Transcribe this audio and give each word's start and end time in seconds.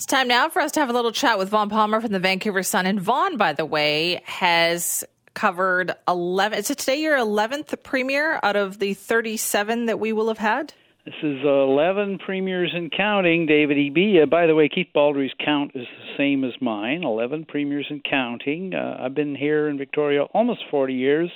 It's 0.00 0.06
time 0.06 0.28
now 0.28 0.48
for 0.48 0.62
us 0.62 0.72
to 0.72 0.80
have 0.80 0.88
a 0.88 0.94
little 0.94 1.12
chat 1.12 1.38
with 1.38 1.50
Vaughn 1.50 1.68
Palmer 1.68 2.00
from 2.00 2.12
the 2.12 2.18
Vancouver 2.18 2.62
Sun. 2.62 2.86
And 2.86 2.98
Vaughn, 2.98 3.36
by 3.36 3.52
the 3.52 3.66
way, 3.66 4.22
has 4.24 5.04
covered 5.34 5.92
11. 6.08 6.58
Is 6.58 6.70
it 6.70 6.78
today 6.78 7.02
your 7.02 7.18
11th 7.18 7.82
premier 7.82 8.40
out 8.42 8.56
of 8.56 8.78
the 8.78 8.94
37 8.94 9.84
that 9.84 10.00
we 10.00 10.14
will 10.14 10.28
have 10.28 10.38
had? 10.38 10.72
This 11.04 11.12
is 11.22 11.44
11 11.44 12.16
premiers 12.24 12.72
and 12.74 12.90
counting, 12.90 13.44
David 13.44 13.76
Eby 13.76 14.22
Uh, 14.22 14.24
by 14.24 14.46
the 14.46 14.54
way, 14.54 14.70
Keith 14.70 14.88
Baldrey's 14.96 15.34
count 15.44 15.72
is 15.74 15.86
the 15.86 16.16
same 16.16 16.44
as 16.44 16.54
mine 16.62 17.04
11 17.04 17.44
premiers 17.44 17.86
and 17.90 18.02
counting. 18.02 18.72
Uh, 18.72 19.02
I've 19.02 19.14
been 19.14 19.36
here 19.36 19.68
in 19.68 19.76
Victoria 19.76 20.22
almost 20.32 20.60
40 20.70 20.94
years. 20.94 21.30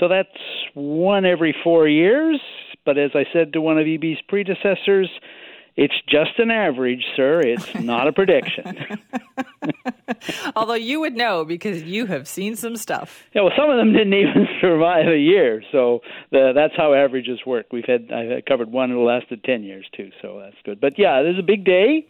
So 0.00 0.08
that's 0.08 0.30
one 0.72 1.26
every 1.26 1.54
four 1.62 1.86
years. 1.86 2.40
But 2.86 2.96
as 2.96 3.10
I 3.14 3.24
said 3.34 3.52
to 3.52 3.60
one 3.60 3.78
of 3.78 3.84
Eby's 3.84 4.22
predecessors, 4.28 5.10
it's 5.76 5.94
just 6.08 6.38
an 6.38 6.50
average, 6.50 7.04
sir. 7.16 7.40
It's 7.40 7.74
not 7.74 8.06
a 8.06 8.12
prediction. 8.12 8.98
Although 10.56 10.74
you 10.74 11.00
would 11.00 11.14
know 11.14 11.44
because 11.44 11.82
you 11.82 12.06
have 12.06 12.28
seen 12.28 12.56
some 12.56 12.76
stuff. 12.76 13.24
Yeah, 13.34 13.42
well, 13.42 13.52
some 13.56 13.70
of 13.70 13.76
them 13.78 13.92
didn't 13.92 14.14
even 14.14 14.46
survive 14.60 15.08
a 15.08 15.18
year, 15.18 15.62
so 15.72 16.00
the, 16.30 16.52
that's 16.54 16.74
how 16.76 16.92
averages 16.92 17.40
work. 17.46 17.66
We've 17.72 17.86
had 17.86 18.10
I've 18.12 18.44
covered 18.44 18.70
one 18.70 18.90
that 18.90 18.98
lasted 18.98 19.44
ten 19.44 19.62
years 19.62 19.86
too, 19.96 20.10
so 20.20 20.40
that's 20.42 20.56
good. 20.64 20.80
But 20.80 20.98
yeah, 20.98 21.22
this 21.22 21.34
is 21.34 21.38
a 21.38 21.46
big 21.46 21.64
day 21.64 22.06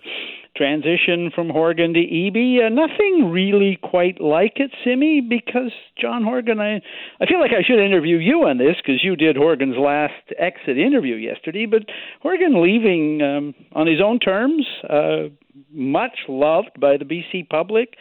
transition 0.57 1.31
from 1.35 1.49
Horgan 1.49 1.95
to 1.95 2.01
Eby. 2.01 2.67
Uh, 2.67 2.69
nothing 2.69 3.31
really 3.31 3.79
quite 3.83 4.21
like 4.21 4.55
it, 4.57 4.71
Simi, 4.85 5.21
because 5.21 5.73
John 5.99 6.25
Horgan, 6.25 6.61
I, 6.61 6.77
I 7.21 7.27
feel 7.27 7.41
like 7.41 7.53
I 7.53 7.63
should 7.63 7.83
interview 7.83 8.19
you 8.19 8.47
on 8.47 8.59
this 8.59 8.77
because 8.77 9.03
you 9.03 9.17
did 9.17 9.37
Horgan's 9.37 9.77
last 9.79 10.13
exit 10.39 10.79
interview 10.79 11.17
yesterday. 11.17 11.67
But 11.67 11.83
Horgan 12.21 12.63
leaving 12.63 13.23
um, 13.23 13.52
on 13.73 13.87
his 13.87 14.01
own 14.01 14.19
terms, 14.19 14.67
uh, 14.89 15.29
much 15.71 16.19
loved 16.29 16.81
by 16.81 16.97
the 16.97 17.05
BC 17.05 17.49
public, 17.49 17.95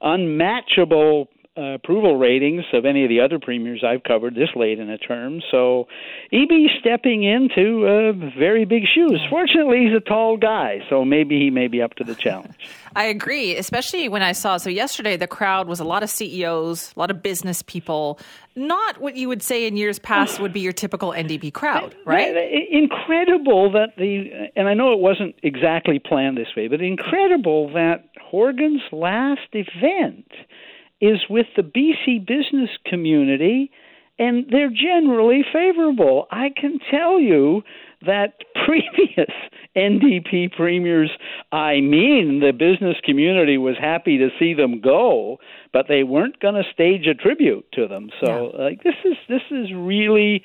unmatchable 0.00 1.28
uh, 1.56 1.74
approval 1.74 2.16
ratings 2.16 2.64
of 2.72 2.84
any 2.84 3.04
of 3.04 3.08
the 3.08 3.20
other 3.20 3.38
premiers 3.38 3.84
I've 3.86 4.02
covered 4.02 4.34
this 4.34 4.48
late 4.56 4.80
in 4.80 4.90
a 4.90 4.98
term. 4.98 5.40
So 5.50 5.86
Eby 6.32 6.66
stepping 6.80 7.22
into 7.22 7.86
uh, 7.86 8.12
very 8.36 8.64
big 8.64 8.82
shoes. 8.92 9.20
Fortunately, 9.30 9.86
he's 9.86 9.96
a 9.96 10.00
tall 10.00 10.36
guy, 10.36 10.80
so 10.90 11.04
maybe 11.04 11.38
he 11.38 11.50
may 11.50 11.68
be 11.68 11.80
up 11.80 11.94
to 11.94 12.04
the 12.04 12.16
challenge. 12.16 12.54
I 12.96 13.04
agree, 13.04 13.56
especially 13.56 14.08
when 14.08 14.22
I 14.22 14.32
saw. 14.32 14.56
So 14.56 14.68
yesterday, 14.70 15.16
the 15.16 15.26
crowd 15.26 15.68
was 15.68 15.78
a 15.80 15.84
lot 15.84 16.02
of 16.02 16.10
CEOs, 16.10 16.92
a 16.96 16.98
lot 16.98 17.10
of 17.10 17.22
business 17.22 17.62
people. 17.62 18.18
Not 18.56 19.00
what 19.00 19.16
you 19.16 19.28
would 19.28 19.42
say 19.42 19.66
in 19.66 19.76
years 19.76 19.98
past 19.98 20.40
would 20.40 20.52
be 20.52 20.60
your 20.60 20.72
typical 20.72 21.10
NDP 21.10 21.52
crowd, 21.52 21.94
right? 22.04 22.36
Incredible 22.70 23.72
that 23.72 23.96
the, 23.96 24.48
and 24.54 24.68
I 24.68 24.74
know 24.74 24.92
it 24.92 25.00
wasn't 25.00 25.34
exactly 25.42 25.98
planned 25.98 26.36
this 26.36 26.48
way, 26.56 26.68
but 26.68 26.80
incredible 26.80 27.72
that 27.74 28.04
Horgan's 28.20 28.82
last 28.92 29.48
event 29.52 30.30
is 31.04 31.20
with 31.28 31.46
the 31.54 31.62
BC 31.62 32.26
business 32.26 32.70
community, 32.86 33.70
and 34.18 34.46
they're 34.50 34.70
generally 34.70 35.44
favorable. 35.52 36.26
I 36.30 36.48
can 36.54 36.78
tell 36.90 37.20
you 37.20 37.62
that 38.06 38.34
previous 38.66 39.30
NDP 39.76 40.52
premiers, 40.52 41.10
I 41.52 41.80
mean, 41.80 42.40
the 42.40 42.52
business 42.52 42.96
community 43.04 43.58
was 43.58 43.76
happy 43.78 44.16
to 44.18 44.28
see 44.38 44.54
them 44.54 44.80
go, 44.80 45.38
but 45.72 45.86
they 45.88 46.04
weren't 46.04 46.40
going 46.40 46.54
to 46.54 46.64
stage 46.72 47.06
a 47.06 47.14
tribute 47.14 47.66
to 47.72 47.86
them. 47.86 48.08
So, 48.24 48.52
yeah. 48.54 48.64
like, 48.64 48.82
this 48.82 48.94
is 49.04 49.16
this 49.28 49.42
is 49.50 49.68
really 49.74 50.42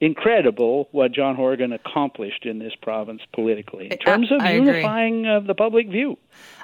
incredible 0.00 0.88
what 0.92 1.12
John 1.12 1.34
Horgan 1.34 1.72
accomplished 1.72 2.46
in 2.46 2.58
this 2.58 2.72
province 2.80 3.20
politically 3.34 3.88
in 3.90 3.98
terms 3.98 4.30
of 4.30 4.40
I 4.40 4.52
unifying 4.52 5.26
uh, 5.26 5.40
the 5.40 5.54
public 5.54 5.88
view. 5.88 6.18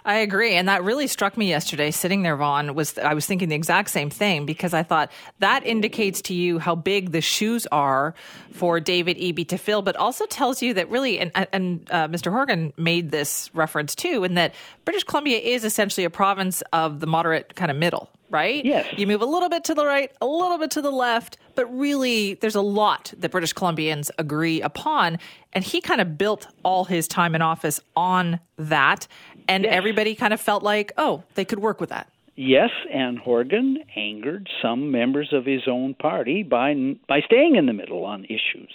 I 0.04 0.16
agree, 0.16 0.54
and 0.54 0.68
that 0.68 0.84
really 0.84 1.06
struck 1.06 1.36
me 1.36 1.48
yesterday. 1.48 1.90
Sitting 1.90 2.22
there, 2.22 2.36
Vaughn 2.36 2.74
was 2.74 2.96
I 2.98 3.14
was 3.14 3.26
thinking 3.26 3.48
the 3.48 3.56
exact 3.56 3.90
same 3.90 4.10
thing 4.10 4.46
because 4.46 4.72
I 4.72 4.82
thought 4.82 5.10
that 5.40 5.66
indicates 5.66 6.20
to 6.22 6.34
you 6.34 6.58
how 6.58 6.74
big 6.74 7.10
the 7.10 7.20
shoes 7.20 7.66
are 7.72 8.14
for 8.52 8.78
David 8.78 9.16
Eby 9.16 9.48
to 9.48 9.58
fill, 9.58 9.82
but 9.82 9.96
also 9.96 10.26
tells 10.26 10.62
you 10.62 10.74
that 10.74 10.88
really, 10.90 11.18
and, 11.18 11.32
and 11.52 11.88
uh, 11.90 12.06
Mr. 12.08 12.30
Horgan 12.30 12.72
made 12.76 13.10
this 13.10 13.50
reference 13.54 13.94
too, 13.94 14.22
and 14.22 14.36
that 14.36 14.54
British 14.84 15.04
Columbia 15.04 15.38
is 15.38 15.64
essentially 15.64 16.04
a 16.04 16.10
province 16.10 16.62
of 16.72 17.00
the 17.00 17.06
moderate 17.06 17.56
kind 17.56 17.70
of 17.70 17.76
middle 17.76 18.10
right? 18.30 18.64
Yes. 18.64 18.92
You 18.98 19.06
move 19.06 19.22
a 19.22 19.26
little 19.26 19.48
bit 19.48 19.62
to 19.64 19.74
the 19.74 19.86
right, 19.86 20.10
a 20.20 20.26
little 20.26 20.58
bit 20.58 20.72
to 20.72 20.82
the 20.82 20.90
left, 20.90 21.38
but 21.54 21.66
really 21.66 22.34
there's 22.34 22.54
a 22.54 22.60
lot 22.60 23.12
that 23.18 23.30
British 23.30 23.54
Columbians 23.54 24.10
agree 24.18 24.60
upon. 24.60 25.18
And 25.52 25.64
he 25.64 25.80
kind 25.80 26.00
of 26.00 26.18
built 26.18 26.46
all 26.64 26.84
his 26.84 27.06
time 27.08 27.34
in 27.34 27.42
office 27.42 27.80
on 27.96 28.40
that. 28.56 29.06
And 29.48 29.64
yes. 29.64 29.72
everybody 29.74 30.14
kind 30.14 30.32
of 30.32 30.40
felt 30.40 30.62
like, 30.62 30.92
oh, 30.96 31.22
they 31.34 31.44
could 31.44 31.58
work 31.58 31.80
with 31.80 31.90
that. 31.90 32.08
Yes, 32.36 32.70
and 32.92 33.16
Horgan 33.18 33.78
angered 33.94 34.48
some 34.60 34.90
members 34.90 35.28
of 35.32 35.46
his 35.46 35.62
own 35.68 35.94
party 35.94 36.42
by 36.42 36.74
by 37.08 37.20
staying 37.20 37.54
in 37.54 37.66
the 37.66 37.72
middle 37.72 38.04
on 38.04 38.24
issues. 38.24 38.72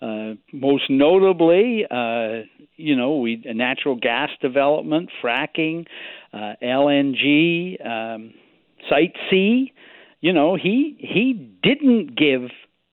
Uh, 0.00 0.34
most 0.52 0.84
notably, 0.88 1.84
uh, 1.90 2.44
you 2.76 2.96
know, 2.96 3.18
we 3.18 3.42
natural 3.44 3.96
gas 3.96 4.30
development, 4.40 5.10
fracking, 5.22 5.86
uh, 6.32 6.54
LNG, 6.62 7.86
um, 7.86 8.32
Site 8.88 9.14
C, 9.30 9.72
you 10.24 10.32
know, 10.32 10.56
he 10.56 10.96
he 10.98 11.34
didn't 11.62 12.16
give 12.16 12.48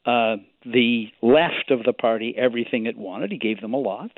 uh, 0.05 0.35
the 0.65 1.05
left 1.21 1.71
of 1.71 1.83
the 1.85 1.93
party 1.93 2.35
everything 2.37 2.87
it 2.87 2.97
wanted. 2.97 3.31
He 3.31 3.37
gave 3.37 3.61
them 3.61 3.73
a 3.73 3.77
lot. 3.77 4.11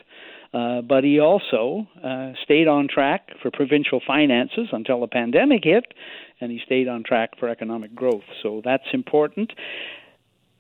Uh, 0.51 0.81
but 0.81 1.03
he 1.03 1.19
also 1.19 1.87
uh, 2.03 2.31
stayed 2.43 2.67
on 2.67 2.87
track 2.87 3.29
for 3.39 3.51
provincial 3.51 4.01
finances 4.05 4.67
until 4.71 4.99
the 4.99 5.07
pandemic 5.07 5.63
hit, 5.63 5.93
and 6.41 6.51
he 6.51 6.59
stayed 6.65 6.87
on 6.87 7.03
track 7.03 7.37
for 7.39 7.49
economic 7.49 7.93
growth. 7.93 8.23
So 8.41 8.63
that's 8.65 8.83
important. 8.93 9.53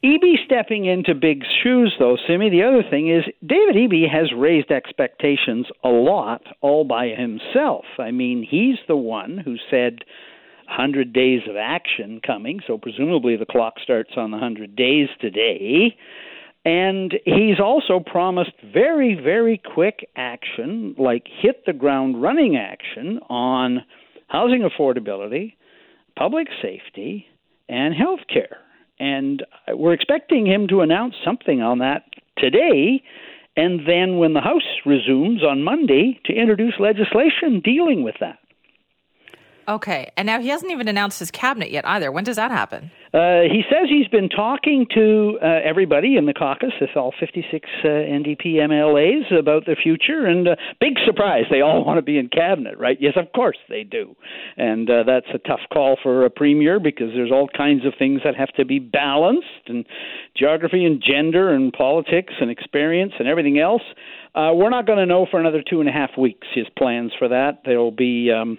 Eby 0.05 0.35
stepping 0.45 0.85
into 0.85 1.15
big 1.15 1.43
shoes, 1.63 1.95
though, 1.97 2.17
Simi, 2.27 2.51
the 2.51 2.63
other 2.63 2.83
thing 2.87 3.09
is 3.09 3.23
David 3.43 3.75
Eby 3.75 4.07
has 4.11 4.31
raised 4.35 4.69
expectations 4.69 5.65
a 5.83 5.89
lot 5.89 6.43
all 6.61 6.83
by 6.83 7.07
himself. 7.07 7.85
I 7.97 8.11
mean, 8.11 8.45
he's 8.47 8.77
the 8.87 8.97
one 8.97 9.39
who 9.39 9.55
said 9.71 10.03
100 10.67 11.13
days 11.13 11.41
of 11.49 11.55
action 11.55 12.21
coming, 12.25 12.59
so 12.65 12.77
presumably 12.77 13.35
the 13.35 13.45
clock 13.45 13.75
starts 13.81 14.11
on 14.17 14.31
the 14.31 14.37
100 14.37 14.75
days 14.75 15.09
today. 15.19 15.95
And 16.65 17.13
he's 17.25 17.59
also 17.59 17.99
promised 17.99 18.53
very, 18.73 19.15
very 19.15 19.61
quick 19.73 20.07
action, 20.15 20.95
like 20.97 21.27
hit 21.41 21.65
the 21.65 21.73
ground 21.73 22.21
running 22.21 22.55
action 22.55 23.19
on 23.29 23.83
housing 24.27 24.61
affordability, 24.61 25.53
public 26.17 26.47
safety, 26.61 27.25
and 27.67 27.93
health 27.93 28.21
care. 28.31 28.57
And 28.99 29.43
we're 29.69 29.93
expecting 29.93 30.45
him 30.45 30.67
to 30.69 30.81
announce 30.81 31.15
something 31.25 31.61
on 31.61 31.79
that 31.79 32.03
today, 32.37 33.03
and 33.55 33.81
then 33.87 34.17
when 34.17 34.33
the 34.33 34.41
House 34.41 34.61
resumes 34.85 35.43
on 35.43 35.63
Monday, 35.63 36.19
to 36.25 36.33
introduce 36.33 36.73
legislation 36.79 37.61
dealing 37.63 38.03
with 38.03 38.15
that. 38.19 38.39
Okay. 39.67 40.11
And 40.17 40.25
now 40.25 40.39
he 40.39 40.49
hasn't 40.49 40.71
even 40.71 40.87
announced 40.87 41.19
his 41.19 41.31
cabinet 41.31 41.71
yet 41.71 41.87
either. 41.87 42.11
When 42.11 42.23
does 42.23 42.35
that 42.35 42.51
happen? 42.51 42.91
Uh, 43.13 43.41
he 43.41 43.61
says 43.69 43.89
he's 43.89 44.07
been 44.07 44.27
talking 44.27 44.87
to 44.95 45.37
uh, 45.39 45.59
everybody 45.63 46.17
in 46.17 46.25
the 46.25 46.33
caucus, 46.33 46.71
all 46.95 47.13
56 47.19 47.69
uh, 47.83 47.87
NDP 47.87 48.55
MLAs, 48.55 49.37
about 49.37 49.65
the 49.65 49.75
future. 49.81 50.25
And 50.25 50.47
uh, 50.47 50.55
big 50.79 50.93
surprise, 51.05 51.43
they 51.51 51.61
all 51.61 51.83
want 51.85 51.99
to 51.99 52.01
be 52.01 52.17
in 52.17 52.27
cabinet, 52.29 52.77
right? 52.79 52.97
Yes, 52.99 53.13
of 53.15 53.31
course 53.33 53.57
they 53.69 53.83
do. 53.83 54.15
And 54.57 54.89
uh, 54.89 55.03
that's 55.05 55.27
a 55.33 55.37
tough 55.37 55.59
call 55.71 55.97
for 56.01 56.25
a 56.25 56.29
premier 56.31 56.79
because 56.79 57.09
there's 57.13 57.31
all 57.31 57.47
kinds 57.55 57.85
of 57.85 57.93
things 57.99 58.21
that 58.25 58.35
have 58.35 58.51
to 58.53 58.65
be 58.65 58.79
balanced, 58.79 59.67
and 59.67 59.85
geography 60.35 60.83
and 60.83 61.03
gender 61.05 61.53
and 61.53 61.71
politics 61.71 62.33
and 62.41 62.49
experience 62.49 63.13
and 63.19 63.27
everything 63.27 63.59
else. 63.59 63.83
Uh, 64.33 64.49
we're 64.53 64.71
not 64.71 64.87
going 64.87 64.97
to 64.97 65.05
know 65.05 65.27
for 65.29 65.39
another 65.39 65.61
two 65.67 65.79
and 65.79 65.87
a 65.87 65.91
half 65.91 66.17
weeks 66.17 66.47
his 66.55 66.65
plans 66.75 67.11
for 67.17 67.27
that. 67.27 67.61
There'll 67.63 67.91
be. 67.91 68.31
Um, 68.31 68.57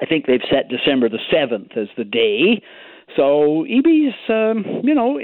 I 0.00 0.06
think 0.06 0.26
they've 0.26 0.40
set 0.50 0.68
December 0.68 1.08
the 1.08 1.18
7th 1.32 1.76
as 1.76 1.88
the 1.96 2.04
day. 2.04 2.62
So 3.16 3.66
Eby's, 3.68 4.14
um, 4.28 4.64
you 4.84 4.94
know, 4.94 5.18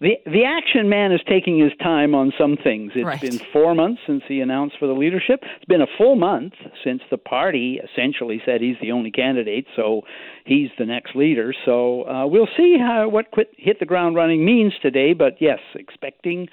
the 0.00 0.16
the 0.26 0.44
action 0.44 0.88
man 0.88 1.12
is 1.12 1.20
taking 1.28 1.58
his 1.58 1.72
time 1.82 2.14
on 2.14 2.32
some 2.38 2.56
things. 2.62 2.92
It's 2.94 3.06
right. 3.06 3.20
been 3.20 3.40
four 3.52 3.74
months 3.74 4.02
since 4.06 4.22
he 4.28 4.40
announced 4.40 4.76
for 4.78 4.86
the 4.86 4.92
leadership. 4.92 5.40
It's 5.42 5.64
been 5.64 5.80
a 5.80 5.86
full 5.96 6.16
month 6.16 6.52
since 6.84 7.00
the 7.10 7.16
party 7.16 7.80
essentially 7.82 8.42
said 8.44 8.60
he's 8.60 8.76
the 8.82 8.92
only 8.92 9.10
candidate, 9.10 9.66
so 9.74 10.02
he's 10.44 10.68
the 10.78 10.84
next 10.84 11.16
leader. 11.16 11.54
So 11.64 12.06
uh, 12.06 12.26
we'll 12.26 12.48
see 12.56 12.76
how 12.78 13.08
what 13.08 13.30
quit, 13.30 13.52
hit 13.56 13.80
the 13.80 13.86
ground 13.86 14.16
running 14.16 14.44
means 14.44 14.74
today. 14.82 15.14
But 15.14 15.36
yes, 15.40 15.60
expecting 15.74 16.48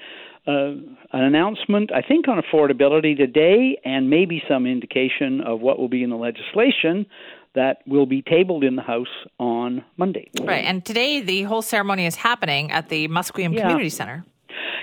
uh, 0.48 0.76
an 1.12 1.24
announcement, 1.24 1.92
I 1.92 2.02
think, 2.02 2.28
on 2.28 2.42
affordability 2.42 3.18
today, 3.18 3.78
and 3.84 4.10
maybe 4.10 4.42
some 4.48 4.66
indication 4.66 5.42
of 5.42 5.60
what 5.60 5.80
will 5.80 5.90
be 5.90 6.04
in 6.04 6.12
the 6.12 6.16
legislation 6.16 7.08
that 7.56 7.80
will 7.88 8.06
be 8.06 8.22
tabled 8.22 8.64
in 8.64 8.76
the 8.76 8.82
House 8.82 9.08
on 9.40 9.84
Monday. 9.98 10.30
Right, 10.42 10.66
and 10.66 10.86
today 10.86 11.22
the 11.22 11.44
whole 11.44 11.62
ceremony 11.62 12.06
is 12.06 12.16
happening 12.16 12.72
at 12.72 12.90
the 12.90 13.08
Musqueam 13.08 13.54
yeah. 13.54 13.62
Community 13.62 13.90
Center. 13.90 14.26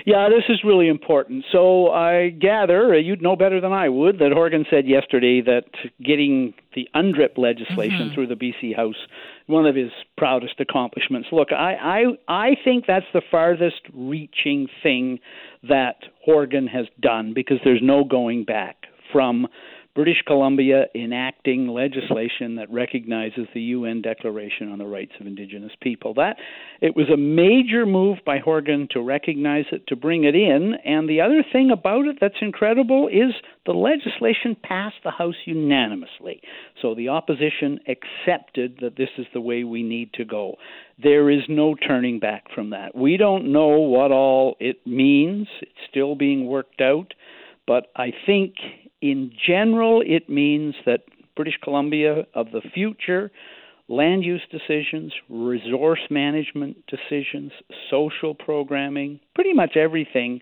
Yeah, 0.05 0.27
this 0.29 0.43
is 0.49 0.63
really 0.65 0.89
important. 0.89 1.45
So 1.51 1.89
I 1.89 2.29
gather 2.29 2.93
uh, 2.93 2.97
you'd 2.97 3.21
know 3.21 3.35
better 3.37 3.61
than 3.61 3.71
I 3.71 3.87
would 3.87 4.19
that 4.19 4.31
Horgan 4.33 4.65
said 4.69 4.85
yesterday 4.85 5.41
that 5.41 5.63
getting 6.03 6.53
the 6.75 6.89
UNDRIP 6.93 7.37
legislation 7.37 8.07
mm-hmm. 8.07 8.13
through 8.13 8.27
the 8.27 8.35
BC 8.35 8.75
House 8.75 8.97
one 9.47 9.65
of 9.65 9.75
his 9.75 9.91
proudest 10.17 10.59
accomplishments. 10.59 11.29
Look, 11.31 11.51
I 11.51 11.73
I 11.75 12.03
I 12.27 12.55
think 12.63 12.85
that's 12.85 13.05
the 13.13 13.21
farthest 13.31 13.81
reaching 13.93 14.67
thing 14.81 15.19
that 15.63 15.97
Horgan 16.23 16.67
has 16.67 16.85
done 16.99 17.33
because 17.33 17.57
there's 17.63 17.81
no 17.81 18.03
going 18.03 18.43
back 18.43 18.77
from 19.11 19.47
British 19.95 20.23
Columbia 20.25 20.85
enacting 20.95 21.67
legislation 21.67 22.55
that 22.55 22.71
recognizes 22.71 23.47
the 23.53 23.61
UN 23.61 24.01
Declaration 24.01 24.71
on 24.71 24.79
the 24.79 24.85
Rights 24.85 25.11
of 25.19 25.27
Indigenous 25.27 25.71
People. 25.81 26.15
That 26.15 26.37
it 26.81 26.95
was 26.95 27.09
a 27.13 27.17
major 27.17 27.85
move 27.85 28.17
by 28.25 28.39
Horgan 28.39 28.87
to 28.91 29.01
recognize 29.01 29.65
it, 29.71 29.85
to 29.87 29.95
bring 29.95 30.23
it 30.23 30.33
in, 30.33 30.73
and 30.83 31.07
the 31.07 31.21
other 31.21 31.43
thing 31.51 31.69
about 31.69 32.05
it 32.05 32.17
that's 32.19 32.41
incredible 32.41 33.07
is 33.07 33.35
the 33.67 33.73
legislation 33.73 34.57
passed 34.63 34.95
the 35.03 35.11
House 35.11 35.35
unanimously. 35.45 36.41
So 36.81 36.95
the 36.95 37.09
opposition 37.09 37.79
accepted 37.87 38.79
that 38.81 38.97
this 38.97 39.09
is 39.19 39.27
the 39.31 39.41
way 39.41 39.63
we 39.63 39.83
need 39.83 40.11
to 40.13 40.25
go. 40.25 40.55
There 41.01 41.29
is 41.29 41.43
no 41.47 41.75
turning 41.75 42.19
back 42.19 42.45
from 42.55 42.71
that. 42.71 42.95
We 42.95 43.17
don't 43.17 43.51
know 43.51 43.79
what 43.79 44.11
all 44.11 44.55
it 44.59 44.87
means. 44.87 45.47
It's 45.61 45.71
still 45.87 46.15
being 46.15 46.47
worked 46.47 46.81
out. 46.81 47.13
But 47.65 47.87
I 47.95 48.11
think 48.25 48.55
in 49.03 49.33
general, 49.45 50.01
it 50.05 50.29
means 50.29 50.75
that 50.85 51.01
British 51.35 51.57
Columbia 51.61 52.25
of 52.33 52.51
the 52.53 52.61
future, 52.73 53.31
land 53.89 54.23
use 54.23 54.41
decisions, 54.49 55.11
resource 55.29 55.99
management 56.09 56.77
decisions, 56.87 57.51
social 57.91 58.33
programming, 58.33 59.19
pretty 59.35 59.51
much 59.51 59.75
everything 59.75 60.39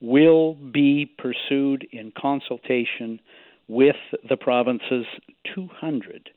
will 0.00 0.54
be 0.54 1.12
pursued 1.18 1.84
in 1.90 2.12
consultation 2.16 3.18
with 3.66 3.96
the 4.28 4.36
province's 4.36 5.06
200 5.52 6.30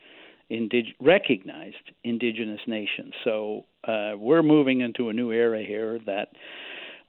indig- 0.49 0.95
recognized 0.99 1.91
indigenous 2.03 2.61
nations. 2.65 3.13
So 3.23 3.65
uh, 3.87 4.13
we're 4.17 4.41
moving 4.41 4.81
into 4.81 5.09
a 5.09 5.13
new 5.13 5.31
era 5.31 5.63
here 5.63 5.99
that 6.07 6.29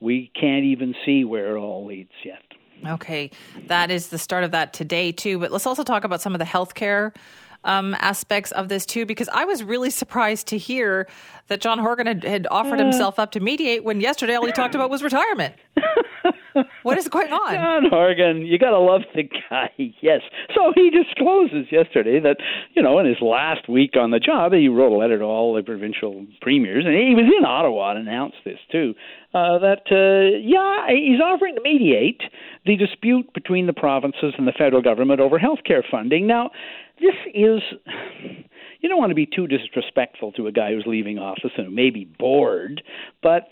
we 0.00 0.30
can't 0.38 0.64
even 0.64 0.94
see 1.06 1.24
where 1.24 1.56
it 1.56 1.58
all 1.58 1.86
leads 1.86 2.12
yet. 2.26 2.42
Okay, 2.86 3.30
that 3.66 3.90
is 3.90 4.08
the 4.08 4.18
start 4.18 4.44
of 4.44 4.50
that 4.52 4.72
today 4.72 5.12
too. 5.12 5.38
But 5.38 5.52
let's 5.52 5.66
also 5.66 5.82
talk 5.82 6.04
about 6.04 6.20
some 6.20 6.34
of 6.34 6.38
the 6.38 6.44
healthcare 6.44 7.14
um, 7.64 7.94
aspects 7.98 8.52
of 8.52 8.68
this 8.68 8.86
too, 8.86 9.06
because 9.06 9.28
I 9.28 9.44
was 9.44 9.62
really 9.62 9.90
surprised 9.90 10.46
to 10.48 10.58
hear 10.58 11.08
that 11.48 11.60
John 11.60 11.78
Horgan 11.78 12.06
had, 12.06 12.24
had 12.24 12.46
offered 12.50 12.80
uh. 12.80 12.84
himself 12.84 13.18
up 13.18 13.32
to 13.32 13.40
mediate 13.40 13.84
when 13.84 14.00
yesterday 14.00 14.34
all 14.34 14.46
he 14.46 14.52
talked 14.52 14.74
about 14.74 14.90
was 14.90 15.02
retirement. 15.02 15.54
what 16.82 16.98
is 16.98 17.08
going 17.08 17.32
on? 17.32 17.54
John 17.54 17.90
Horgan, 17.90 18.46
you 18.46 18.58
got 18.58 18.70
to 18.70 18.78
love 18.78 19.02
the 19.14 19.24
guy. 19.24 19.70
Yes. 20.02 20.20
So 20.54 20.72
he 20.74 20.90
discloses 20.90 21.66
yesterday 21.70 22.20
that, 22.20 22.36
you 22.74 22.82
know, 22.82 22.98
in 22.98 23.06
his 23.06 23.20
last 23.20 23.68
week 23.68 23.96
on 23.96 24.10
the 24.10 24.18
job, 24.18 24.52
he 24.52 24.68
wrote 24.68 24.92
a 24.92 24.96
letter 24.96 25.18
to 25.18 25.24
all 25.24 25.54
the 25.54 25.62
provincial 25.62 26.26
premiers, 26.40 26.84
and 26.86 26.94
he 26.94 27.14
was 27.14 27.24
in 27.24 27.44
Ottawa 27.44 27.90
and 27.90 28.08
announced 28.08 28.38
this 28.44 28.58
too. 28.70 28.94
Uh, 29.34 29.58
that 29.58 29.82
uh, 29.90 30.38
yeah, 30.40 30.86
he's 30.88 31.20
offering 31.20 31.54
to 31.54 31.60
mediate 31.60 32.20
the 32.66 32.76
dispute 32.76 33.32
between 33.34 33.66
the 33.66 33.72
provinces 33.72 34.34
and 34.38 34.46
the 34.46 34.52
federal 34.52 34.82
government 34.82 35.20
over 35.20 35.38
health 35.38 35.60
care 35.64 35.84
funding. 35.90 36.26
Now, 36.26 36.50
this 37.00 37.14
is 37.34 37.60
you 38.80 38.88
don't 38.88 38.98
want 38.98 39.10
to 39.10 39.14
be 39.14 39.26
too 39.26 39.46
disrespectful 39.46 40.32
to 40.32 40.46
a 40.46 40.52
guy 40.52 40.72
who's 40.72 40.84
leaving 40.86 41.18
office 41.18 41.52
and 41.56 41.66
who 41.66 41.72
may 41.72 41.90
be 41.90 42.04
bored, 42.18 42.82
but 43.22 43.48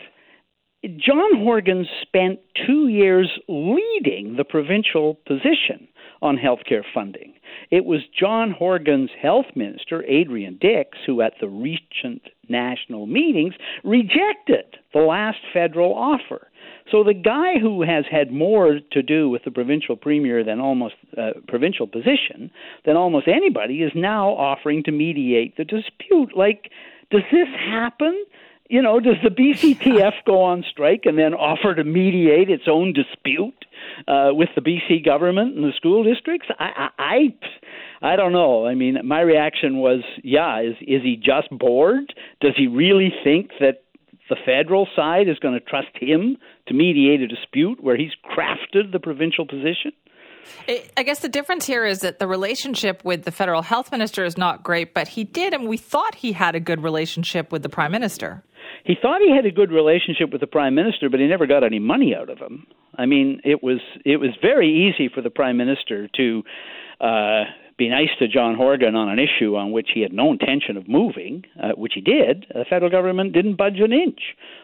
John 0.85 1.43
Horgan 1.43 1.85
spent 2.01 2.39
two 2.65 2.87
years 2.87 3.29
leading 3.49 4.35
the 4.37 4.45
provincial 4.45 5.15
position 5.27 5.87
on 6.21 6.37
health 6.37 6.59
care 6.67 6.85
funding. 6.93 7.33
It 7.69 7.85
was 7.85 8.01
John 8.17 8.51
Horgan's 8.51 9.09
health 9.21 9.47
minister, 9.55 10.03
Adrian 10.05 10.57
Dix, 10.59 10.97
who 11.05 11.21
at 11.21 11.33
the 11.41 11.47
recent 11.47 12.21
national 12.47 13.07
meetings 13.07 13.55
rejected 13.83 14.77
the 14.93 15.01
last 15.01 15.39
federal 15.53 15.93
offer. 15.93 16.47
So 16.91 17.03
the 17.03 17.13
guy 17.13 17.59
who 17.59 17.83
has 17.83 18.05
had 18.09 18.31
more 18.31 18.79
to 18.91 19.01
do 19.01 19.29
with 19.29 19.43
the 19.43 19.51
provincial 19.51 19.95
premier 19.95 20.43
than 20.43 20.59
almost 20.59 20.95
uh, 21.17 21.31
provincial 21.47 21.87
position 21.87 22.51
than 22.85 22.95
almost 22.95 23.27
anybody 23.27 23.83
is 23.83 23.91
now 23.95 24.29
offering 24.29 24.83
to 24.83 24.91
mediate 24.91 25.57
the 25.57 25.65
dispute. 25.65 26.35
Like, 26.35 26.71
does 27.11 27.23
this 27.31 27.47
happen? 27.57 28.25
You 28.69 28.83
know, 28.83 28.99
does 28.99 29.15
the 29.23 29.31
BCTF 29.31 30.13
go 30.27 30.43
on 30.43 30.63
strike 30.69 31.01
and 31.05 31.17
then 31.17 31.33
offer 31.33 31.73
to 31.73 31.83
mediate 31.83 32.51
its 32.51 32.65
own 32.67 32.93
dispute 32.93 33.65
uh, 34.07 34.29
with 34.31 34.49
the 34.55 34.61
BC 34.61 35.03
government 35.03 35.55
and 35.55 35.63
the 35.63 35.73
school 35.75 36.03
districts? 36.03 36.47
I, 36.59 36.89
I, 36.99 37.33
I, 38.01 38.13
I 38.13 38.15
don't 38.15 38.31
know. 38.31 38.67
I 38.67 38.75
mean, 38.75 38.99
my 39.03 39.21
reaction 39.21 39.77
was, 39.77 40.01
yeah, 40.23 40.61
is 40.61 40.75
is 40.81 41.01
he 41.01 41.15
just 41.15 41.49
bored? 41.49 42.13
Does 42.41 42.53
he 42.55 42.67
really 42.67 43.11
think 43.23 43.49
that 43.59 43.81
the 44.29 44.37
federal 44.45 44.87
side 44.95 45.27
is 45.27 45.39
going 45.39 45.55
to 45.55 45.59
trust 45.59 45.89
him 45.95 46.37
to 46.67 46.75
mediate 46.75 47.21
a 47.21 47.27
dispute 47.27 47.83
where 47.83 47.97
he's 47.97 48.11
crafted 48.23 48.91
the 48.91 48.99
provincial 48.99 49.47
position? 49.47 49.93
I 50.97 51.03
guess 51.03 51.19
the 51.19 51.29
difference 51.29 51.65
here 51.65 51.85
is 51.85 51.99
that 51.99 52.19
the 52.19 52.27
relationship 52.27 53.03
with 53.03 53.23
the 53.23 53.31
federal 53.31 53.61
health 53.61 53.91
minister 53.91 54.23
is 54.23 54.37
not 54.37 54.63
great, 54.63 54.93
but 54.93 55.07
he 55.09 55.23
did, 55.23 55.53
and 55.53 55.67
we 55.67 55.77
thought 55.77 56.15
he 56.15 56.31
had 56.31 56.55
a 56.55 56.59
good 56.59 56.81
relationship 56.83 57.51
with 57.51 57.63
the 57.63 57.69
prime 57.69 57.91
minister. 57.91 58.43
He 58.85 58.95
thought 59.01 59.21
he 59.21 59.35
had 59.35 59.45
a 59.45 59.51
good 59.51 59.71
relationship 59.71 60.31
with 60.31 60.41
the 60.41 60.47
prime 60.47 60.75
minister, 60.75 61.09
but 61.09 61.19
he 61.19 61.27
never 61.27 61.47
got 61.47 61.63
any 61.63 61.79
money 61.79 62.15
out 62.15 62.29
of 62.29 62.37
him. 62.39 62.67
I 62.97 63.05
mean, 63.05 63.41
it 63.43 63.63
was 63.63 63.79
it 64.05 64.17
was 64.17 64.31
very 64.41 64.89
easy 64.89 65.09
for 65.13 65.21
the 65.21 65.29
prime 65.29 65.57
minister 65.57 66.07
to 66.15 66.43
uh, 66.99 67.43
be 67.77 67.87
nice 67.87 68.09
to 68.19 68.27
John 68.27 68.55
Horgan 68.55 68.95
on 68.95 69.09
an 69.09 69.19
issue 69.19 69.55
on 69.55 69.71
which 69.71 69.89
he 69.93 70.01
had 70.01 70.11
no 70.11 70.31
intention 70.31 70.75
of 70.75 70.87
moving, 70.87 71.45
uh, 71.61 71.69
which 71.69 71.93
he 71.95 72.01
did. 72.01 72.45
The 72.53 72.65
federal 72.69 72.91
government 72.91 73.33
didn't 73.33 73.55
budge 73.55 73.79
an 73.79 73.93
inch 73.93 74.19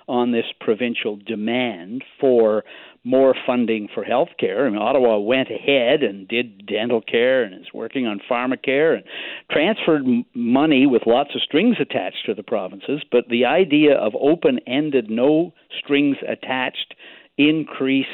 on 0.07 0.31
this 0.31 0.45
provincial 0.59 1.15
demand 1.15 2.03
for 2.19 2.65
more 3.05 3.35
funding 3.45 3.87
for 3.93 4.03
health 4.03 4.29
care. 4.39 4.65
I 4.65 4.69
mean, 4.69 4.81
Ottawa 4.81 5.19
went 5.19 5.49
ahead 5.49 6.01
and 6.01 6.27
did 6.27 6.65
dental 6.65 7.01
care 7.01 7.43
and 7.43 7.53
is 7.53 7.71
working 7.73 8.07
on 8.07 8.19
pharmacare 8.29 8.95
and 8.95 9.03
transferred 9.51 10.01
m- 10.01 10.25
money 10.33 10.87
with 10.87 11.03
lots 11.05 11.35
of 11.35 11.41
strings 11.41 11.77
attached 11.79 12.25
to 12.25 12.33
the 12.33 12.43
provinces. 12.43 13.03
But 13.11 13.29
the 13.29 13.45
idea 13.45 13.95
of 13.95 14.13
open 14.19 14.59
ended, 14.67 15.09
no 15.09 15.53
strings 15.79 16.17
attached 16.27 16.95
increase 17.37 18.07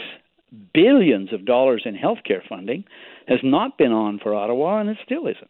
billions 0.74 1.32
of 1.32 1.46
dollars 1.46 1.84
in 1.86 1.96
health 1.96 2.20
care 2.26 2.44
funding 2.48 2.84
has 3.28 3.40
not 3.44 3.78
been 3.78 3.94
on 3.94 4.20
for 4.20 4.36
Ottawa, 4.36 4.80
and 4.80 4.90
it 4.90 4.98
still 5.06 5.26
isn't. 5.26 5.50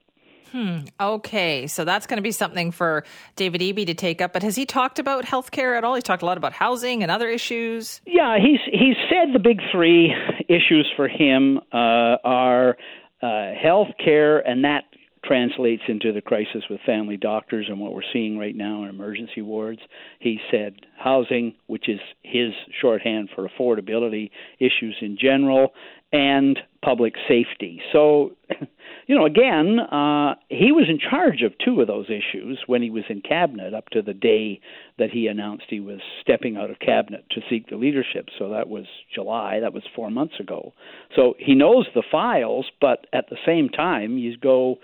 Hmm. 0.52 0.80
Okay, 1.00 1.68
so 1.68 1.86
that's 1.86 2.08
going 2.08 2.18
to 2.18 2.22
be 2.22 2.32
something 2.32 2.72
for 2.72 3.06
David 3.36 3.62
Eby 3.62 3.86
to 3.86 3.94
take 3.94 4.22
up. 4.22 4.34
But 4.34 4.44
has 4.44 4.56
he 4.56 4.66
talked 4.66 5.00
about 5.00 5.24
healthcare 5.24 5.78
at 5.78 5.84
all? 5.84 5.96
He's 5.96 6.04
talked 6.04 6.24
a 6.24 6.26
lot 6.26 6.38
about 6.38 6.52
housing 6.52 7.04
and 7.04 7.12
other 7.12 7.30
issues. 7.30 8.02
Yeah, 8.06 8.38
he's 8.38 8.60
he's 8.66 8.98
said 9.10 9.34
the 9.34 9.40
big 9.40 9.60
three 9.72 10.14
issues 10.50 10.92
for 10.96 11.08
him 11.08 11.60
uh, 11.72 12.18
are 12.24 12.78
uh, 13.22 13.26
healthcare, 13.26 14.42
and 14.46 14.66
that 14.66 14.84
translates 15.24 15.84
into 15.88 16.12
the 16.12 16.22
crisis 16.22 16.64
with 16.70 16.82
family 16.86 17.16
doctors 17.16 17.68
and 17.70 17.80
what 17.80 17.94
we're 17.94 18.02
seeing 18.12 18.38
right 18.38 18.56
now 18.56 18.84
in 18.84 18.90
emergency 18.90 19.42
wards. 19.42 19.80
He 20.20 20.40
said 20.50 20.74
housing, 20.98 21.54
which 21.68 21.88
is 21.88 22.00
his 22.24 22.52
shorthand 22.82 23.30
for 23.36 23.48
affordability 23.48 24.32
issues 24.60 24.98
in 25.00 25.18
general, 25.22 25.74
and 26.12 26.60
public 26.84 27.14
safety. 27.28 27.82
So, 27.92 28.32
you 29.08 29.16
know, 29.16 29.26
again, 29.26 29.80
uh, 29.80 30.36
he 30.50 30.72
was 30.72 30.88
in 30.90 31.00
charge 31.00 31.42
of 31.44 31.54
two 31.64 31.82
of 31.82 31.88
those 31.88 32.08
issues 32.08 32.60
when 32.68 32.82
he 32.82 32.90
was 32.90 33.04
in 33.10 33.22
cabinet 33.22 33.74
up 33.74 33.90
to 33.90 34.02
the 34.02 34.14
day 34.14 34.60
that 34.98 35.12
he 35.12 35.28
announced 35.28 35.66
he 35.70 35.80
was 35.80 36.00
stepping 36.22 36.58
out 36.58 36.70
of 36.70 36.80
cabinet 36.80 37.26
to 37.32 37.42
seek 37.50 37.70
the 37.70 37.76
leadership. 37.76 38.30
So 38.38 38.50
that 38.50 38.70
was 38.70 38.86
July, 39.14 39.60
that 39.60 39.74
was 39.74 39.84
four 39.96 40.10
months 40.10 40.40
ago. 40.40 40.74
So 41.16 41.36
he 41.38 41.56
knows 41.56 41.88
the 41.94 42.04
files, 42.12 42.66
but 42.80 43.08
at 43.14 43.30
the 43.30 43.38
same 43.46 43.70
time, 43.70 44.18
you 44.18 44.38
go, 44.38 44.78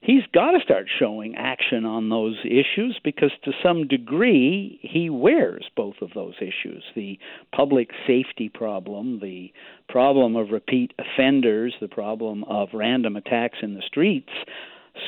he's 0.00 0.22
got 0.32 0.52
to 0.52 0.60
start 0.62 0.86
showing 0.98 1.34
action 1.36 1.84
on 1.84 2.08
those 2.08 2.38
issues 2.44 2.98
because 3.02 3.32
to 3.44 3.52
some 3.62 3.88
degree 3.88 4.78
he 4.82 5.10
wears 5.10 5.64
both 5.76 5.96
of 6.00 6.10
those 6.14 6.34
issues. 6.40 6.84
The 6.94 7.18
public 7.54 7.90
safety 8.06 8.48
problem 8.48 9.20
the 9.20 9.52
problem 9.88 10.36
of 10.36 10.50
repeat 10.50 10.92
offenders 10.98 11.74
the 11.80 11.88
problem 11.88 12.44
of 12.44 12.68
random 12.72 13.16
attacks 13.16 13.58
in 13.62 13.74
the 13.74 13.82
streets 13.86 14.30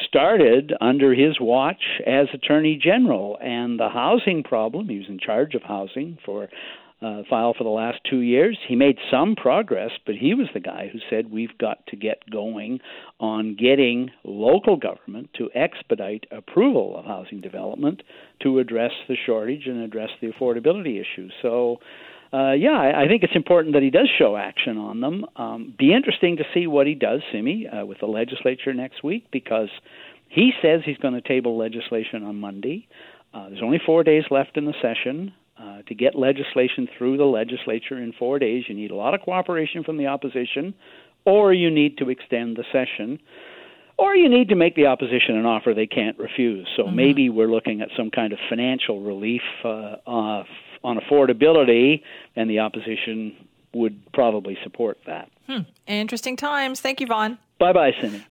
started 0.07 0.73
under 0.80 1.14
his 1.14 1.40
watch 1.40 1.83
as 2.07 2.26
attorney 2.33 2.78
general. 2.83 3.38
And 3.40 3.78
the 3.78 3.88
housing 3.88 4.42
problem 4.42 4.88
he 4.88 4.99
was 4.99 5.09
in 5.09 5.18
charge 5.18 5.54
of 5.54 5.62
housing 5.62 6.18
for 6.25 6.49
uh, 7.00 7.23
file 7.28 7.55
for 7.57 7.64
the 7.64 7.71
last 7.71 7.99
two 8.09 8.21
years. 8.21 8.59
He 8.67 8.75
made 8.75 8.99
some 9.11 9.37
progress, 9.37 9.90
but 10.05 10.17
he 10.17 10.35
was 10.35 10.49
the 10.52 10.61
guy 10.61 10.90
who 10.93 10.99
said 11.09 11.31
we've 11.31 11.57
got 11.59 11.87
to 11.88 11.97
get 11.97 12.28
going 12.31 12.81
on 13.21 13.57
getting 13.57 14.11
local 14.25 14.76
government 14.76 15.31
to 15.38 15.50
expedite 15.55 16.25
approval 16.31 16.97
of 16.99 17.05
housing 17.05 17.40
development 17.40 18.02
to 18.43 18.59
address 18.59 18.93
the 19.09 19.17
shortage 19.26 19.67
and 19.67 19.83
address 19.83 20.11
the 20.21 20.28
affordability 20.28 21.00
issue. 21.00 21.28
So 21.40 21.78
uh, 22.33 22.52
yeah, 22.52 22.73
I, 22.73 23.05
I 23.05 23.09
think 23.09 23.23
it's 23.23 23.37
important 23.37 23.75
that 23.75 23.83
he 23.83 23.90
does 23.90 24.09
show 24.19 24.37
action 24.37 24.76
on 24.76 25.00
them. 25.00 25.25
Um, 25.37 25.75
be 25.78 25.95
interesting 25.95 26.37
to 26.37 26.45
see 26.52 26.67
what 26.67 26.87
he 26.87 26.95
does, 26.95 27.21
Simi, 27.33 27.67
uh, 27.67 27.87
with 27.87 27.99
the 28.00 28.07
legislature 28.07 28.75
next 28.75 29.02
week 29.02 29.26
because 29.33 29.71
he 30.28 30.52
says 30.61 30.81
he's 30.85 30.99
going 30.99 31.14
to 31.14 31.23
table 31.23 31.57
legislation 31.57 32.25
on 32.25 32.37
Monday. 32.37 32.87
Uh, 33.33 33.49
there's 33.49 33.62
only 33.62 33.81
four 33.85 34.05
days 34.05 34.25
left 34.31 34.57
in 34.57 34.67
the 34.67 34.75
session. 34.83 35.33
Uh, 35.61 35.83
to 35.88 35.95
get 35.95 36.15
legislation 36.15 36.88
through 36.97 37.17
the 37.17 37.25
legislature 37.25 37.99
in 37.99 38.12
four 38.12 38.38
days, 38.38 38.65
you 38.69 38.75
need 38.75 38.93
a 38.93 38.95
lot 38.95 39.12
of 39.12 39.21
cooperation 39.23 39.83
from 39.83 39.97
the 39.97 40.07
opposition, 40.07 40.73
or 41.25 41.53
you 41.53 41.69
need 41.69 41.99
to 41.99 42.11
extend 42.11 42.57
the 42.57 42.65
session, 42.71 43.19
or 43.99 44.15
you 44.15 44.29
need 44.29 44.49
to 44.49 44.55
make 44.55 44.77
the 44.77 44.87
opposition 44.87 45.37
an 45.37 45.47
offer 45.47 45.75
they 45.75 45.87
can't 45.87 46.17
refuse. 46.19 46.69
So 46.77 46.85
mm-hmm. 46.85 46.95
maybe 46.95 47.29
we're 47.29 47.50
looking 47.50 47.81
at 47.81 47.88
some 47.97 48.11
kind 48.11 48.33
of 48.33 48.38
financial 48.49 49.00
relief 49.00 49.43
uh, 49.65 49.97
uh, 50.07 50.45
on 50.85 51.00
affordability, 51.00 52.03
and 52.37 52.49
the 52.49 52.61
opposition 52.61 53.35
would 53.75 54.00
probably 54.12 54.57
support 54.62 54.99
that. 55.07 55.29
Hmm. 55.49 55.62
Interesting 55.87 56.37
times. 56.37 56.81
Thank 56.81 57.00
you, 57.00 57.07
Vaughn. 57.07 57.38
Bye 57.59 57.73
bye, 57.73 57.93
Cindy. 58.00 58.23